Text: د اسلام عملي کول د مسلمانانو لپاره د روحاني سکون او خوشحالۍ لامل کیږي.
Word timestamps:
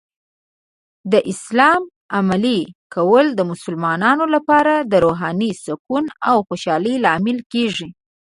د 1.11 1.13
اسلام 1.31 1.81
عملي 2.17 2.59
کول 2.93 3.25
د 3.37 3.41
مسلمانانو 3.51 4.25
لپاره 4.35 4.73
د 4.91 4.93
روحاني 5.05 5.51
سکون 5.65 6.05
او 6.29 6.37
خوشحالۍ 6.47 6.95
لامل 7.05 7.37
کیږي. 7.53 7.87